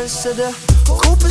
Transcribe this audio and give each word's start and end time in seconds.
me 0.00 0.34
de 0.34 0.50
groepen 0.84 1.30